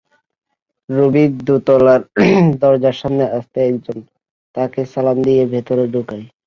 [0.89, 2.01] Ruby দোতলার
[2.61, 3.97] দরজার সামনে আসলে একজন
[4.55, 6.25] তাঁকে সালাম দিয়ে ভেতরে ঢোকায়।